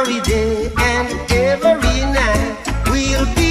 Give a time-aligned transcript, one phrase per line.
[0.00, 2.56] every day and every night.
[2.90, 3.49] We'll be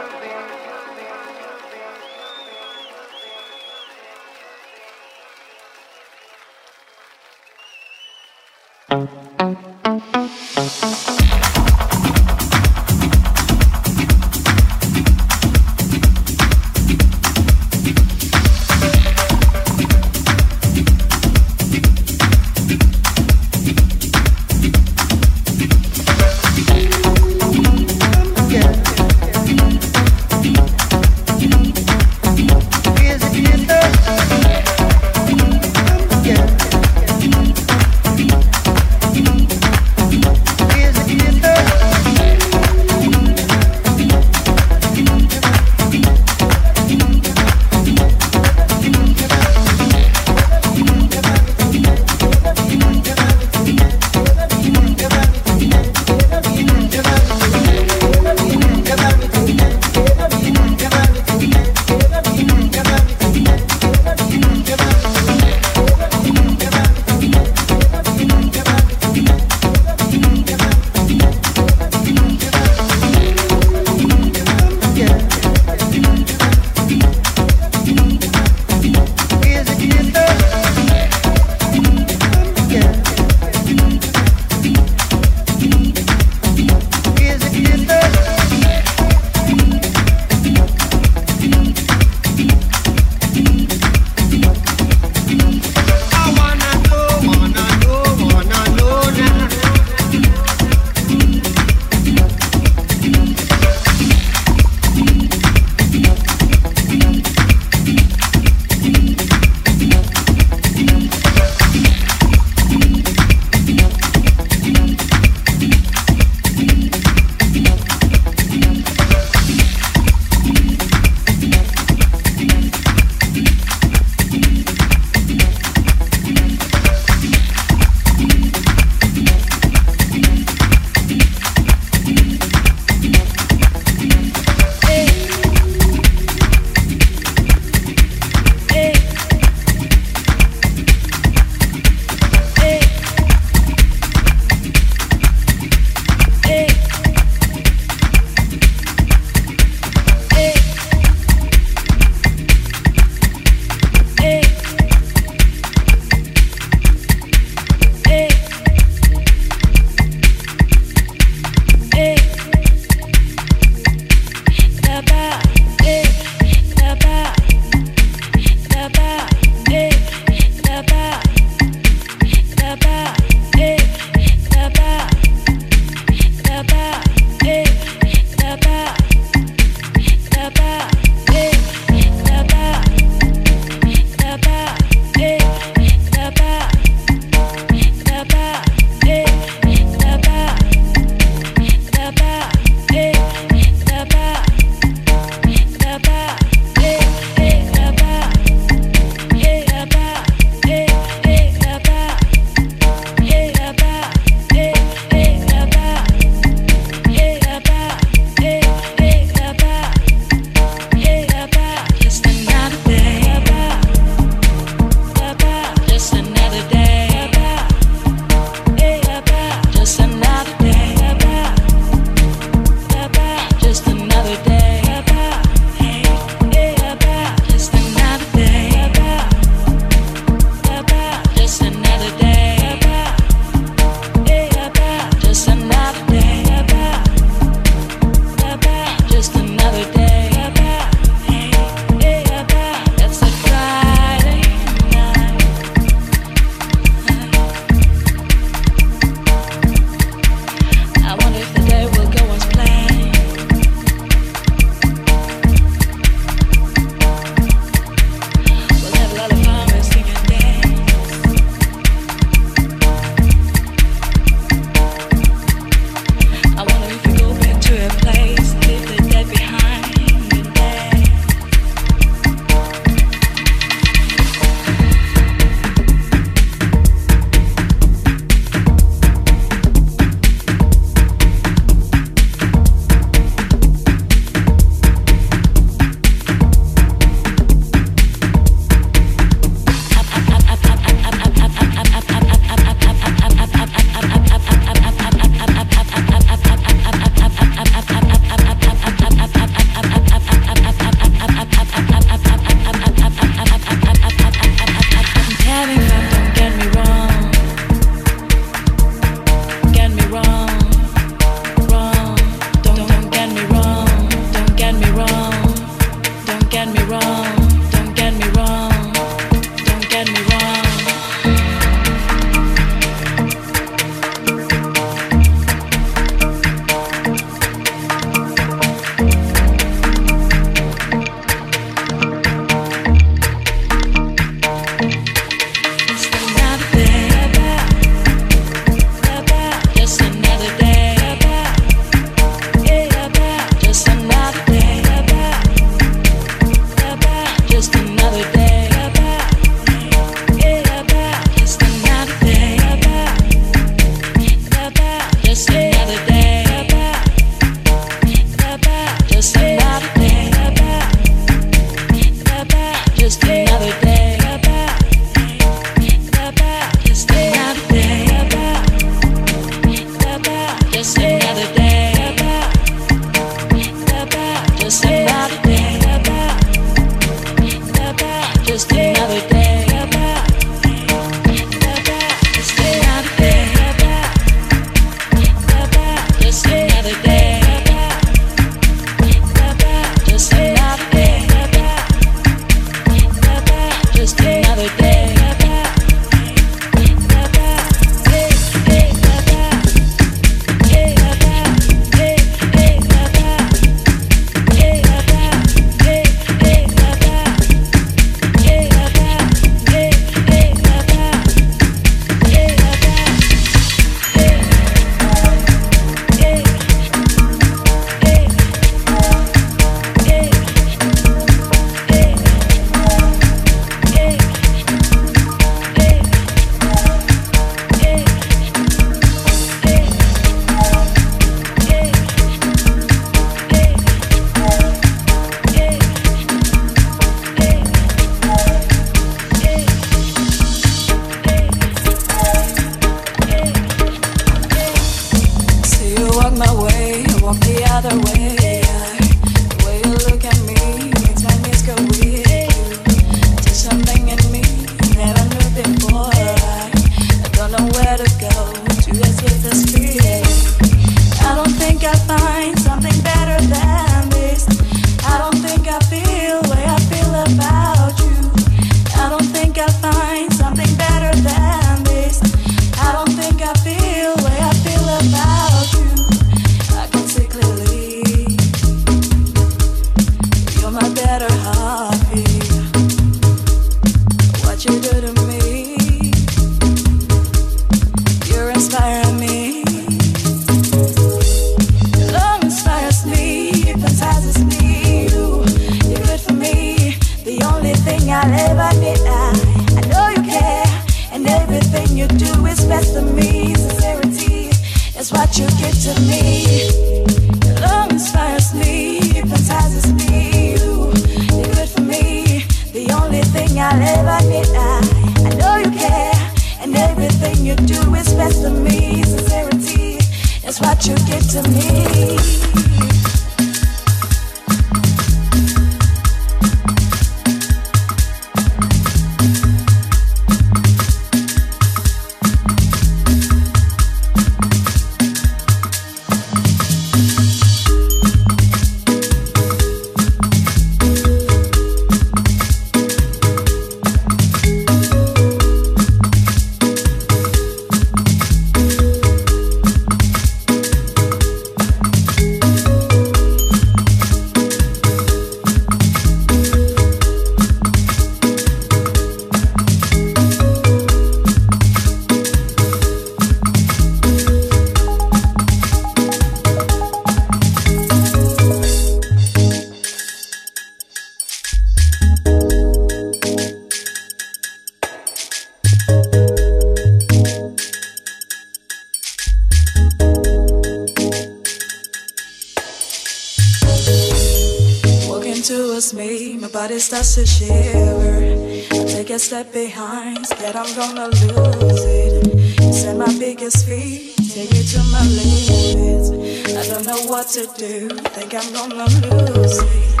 [597.30, 600.00] to do, think I'm gonna lose it.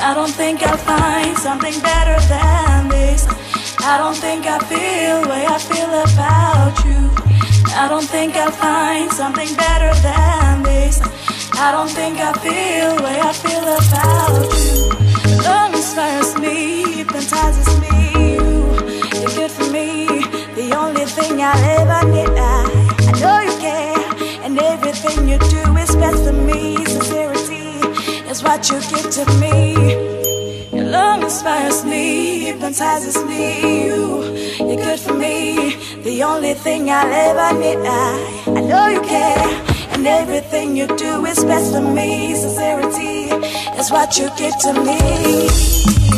[0.00, 3.28] I don't think I'll find something better than this.
[3.78, 6.98] I don't think I feel the way I feel about you.
[7.76, 11.00] I don't think I'll find something better than this.
[11.54, 15.44] I don't think I feel the way I feel about you.
[15.44, 18.34] Love inspires me, hypnotizes me.
[18.34, 20.06] You, you're good for me.
[20.58, 22.36] The only thing I ever need.
[22.36, 22.66] I,
[23.06, 25.73] I know you care, and everything you do
[28.44, 29.74] what you give to me.
[30.72, 33.86] Your love inspires me, hypnotizes me.
[33.86, 35.76] You, you're good for me.
[36.02, 37.78] The only thing I'll ever need.
[37.78, 39.64] I, I know you care.
[39.94, 42.34] And everything you do is best for me.
[42.34, 43.30] Sincerity
[43.80, 46.13] is what you give to me.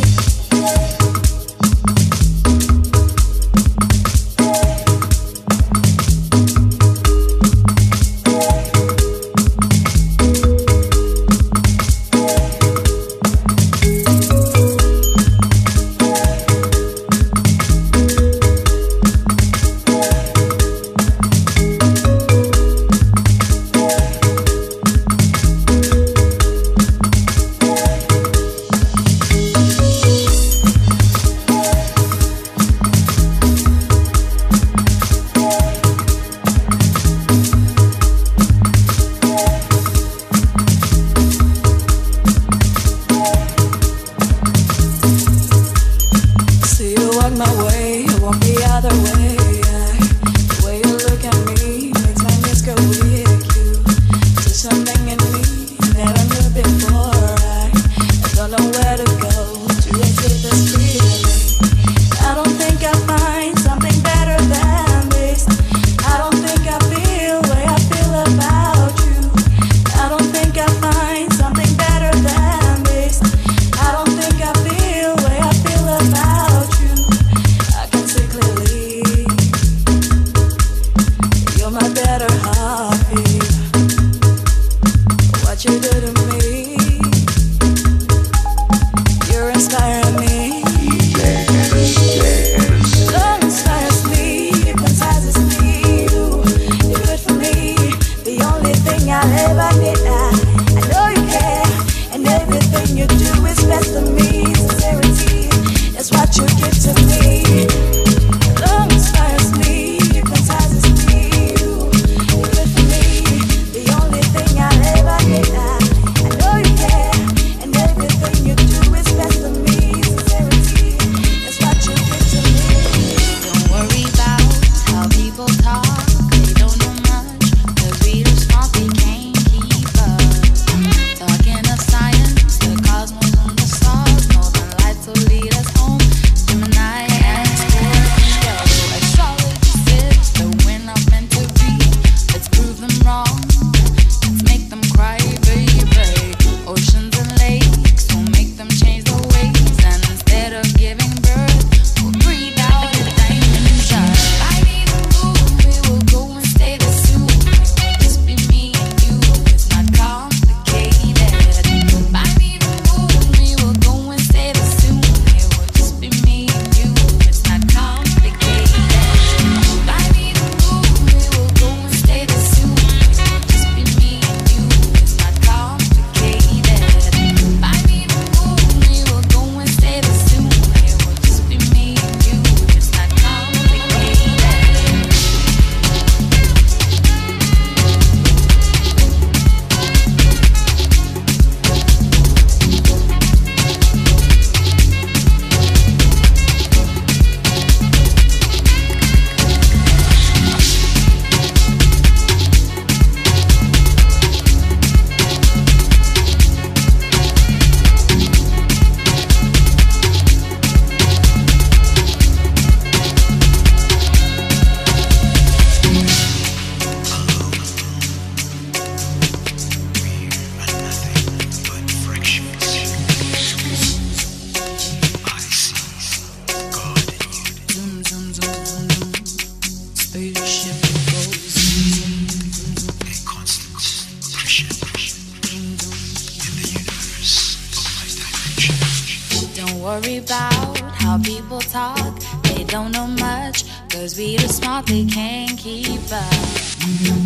[239.87, 242.13] Worry about how people talk.
[242.43, 246.43] They don't know much, cause we too smart, they can't keep up.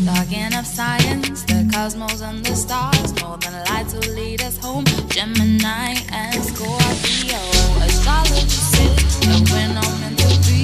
[0.04, 4.84] Talking of science, the cosmos and the stars, more northern lights will lead us home.
[5.08, 7.40] Gemini and Scorpio,
[7.86, 10.60] astrology says that we're not meant to be.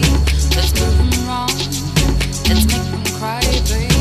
[0.54, 1.56] Let's move wrong,
[2.48, 3.95] let's make them cry, baby.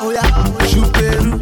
[0.00, 0.22] oya,
[0.68, 1.39] chupé-nous.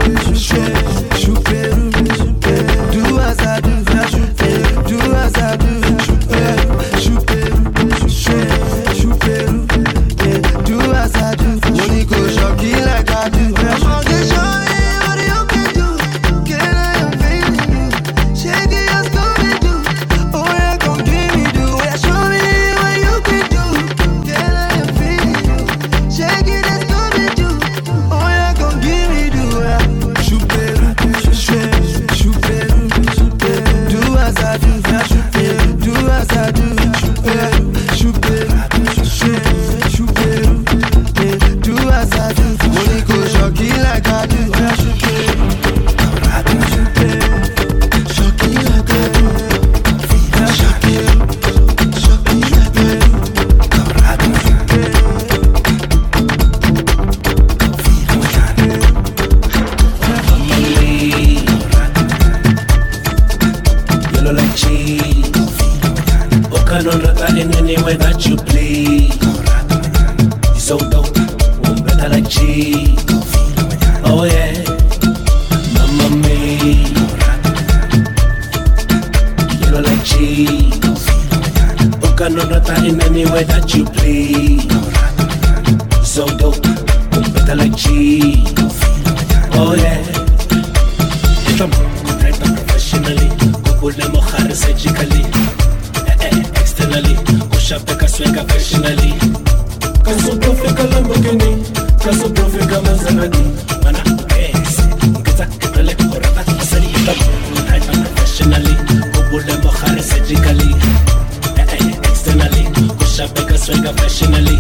[113.59, 114.57] swinger passionately.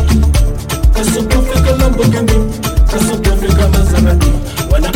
[0.94, 2.36] Kasopofika Lamborghini,
[2.90, 4.32] Kasopofika Maserati,
[4.70, 4.90] wanna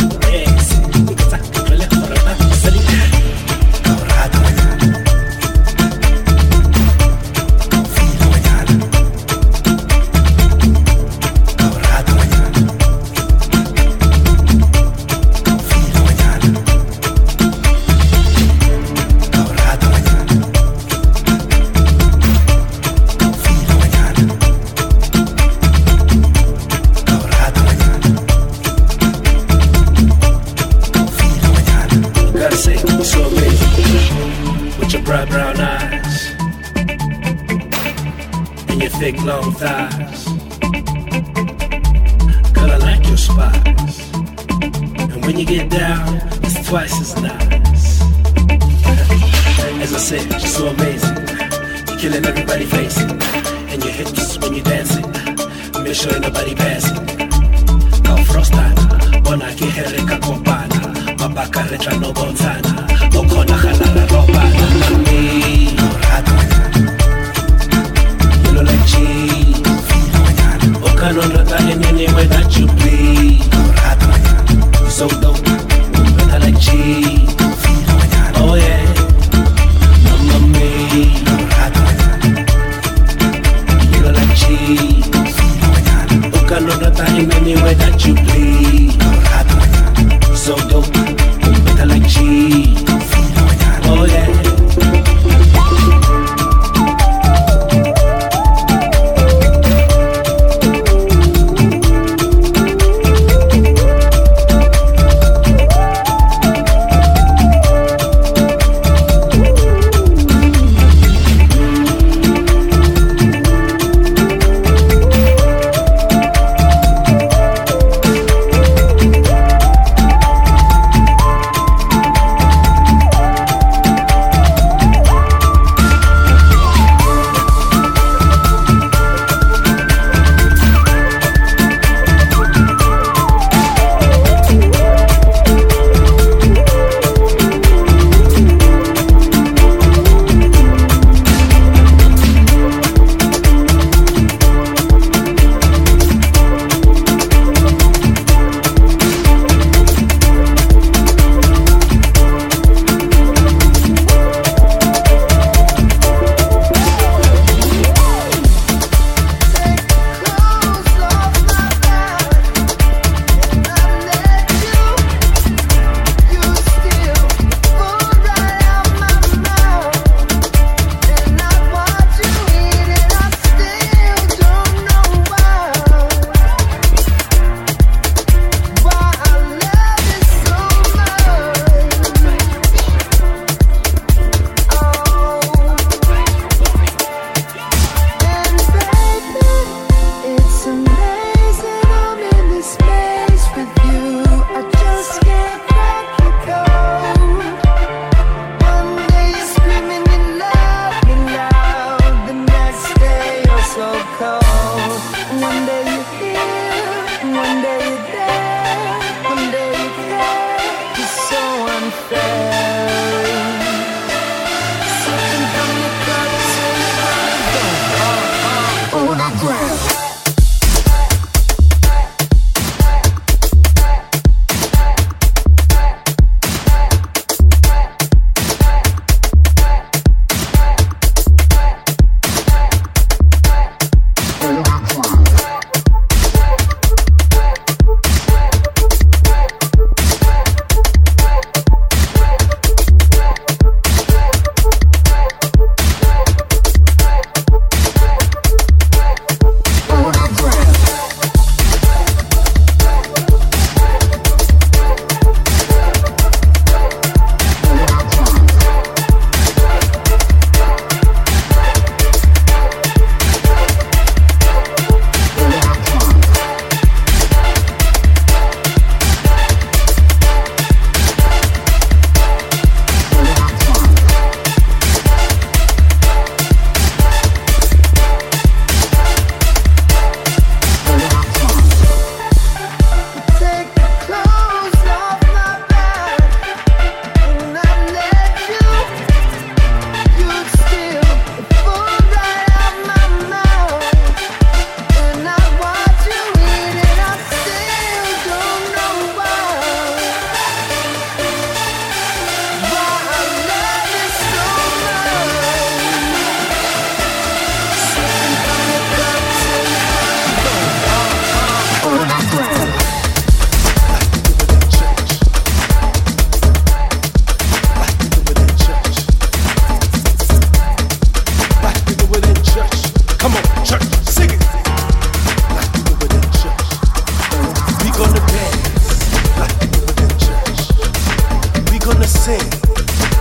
[332.22, 332.38] sing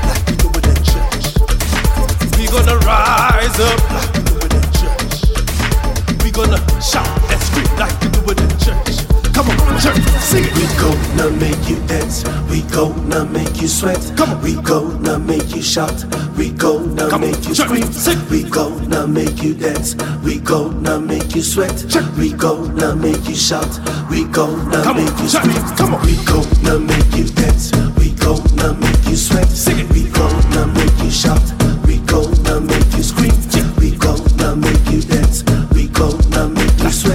[0.05, 0.49] like we do
[0.85, 1.33] church.
[2.37, 6.23] We gonna rise up like we do it in church.
[6.23, 9.33] We gonna shout and scream like we do it in church.
[9.33, 10.53] Come on, church, sing it.
[10.53, 12.23] We gonna make you dance.
[12.51, 13.97] We gonna make you sweat.
[14.17, 14.41] Come on.
[14.43, 16.05] We gonna make you shout.
[16.37, 17.91] We gonna Come on, make you church, scream.
[17.91, 18.19] sing.
[18.29, 19.95] We gonna make you dance.
[20.23, 21.73] We gonna make you sweat.
[21.89, 22.05] Church.
[22.19, 23.79] We gonna make you shout.
[24.11, 25.75] We gonna Come on, make you church, scream.
[25.75, 26.05] come on.
[26.05, 27.90] We gonna make you dance.
[28.21, 29.47] Gonna make you sweat.
[29.91, 31.41] We gonna make you shout.
[31.85, 33.33] We gonna make you scream.
[33.79, 35.43] We gonna make you dance.
[35.73, 37.10] We gonna make you sweat.